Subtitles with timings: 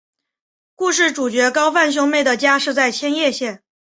[0.73, 3.61] 故事主角高坂兄妹的家是在千叶县。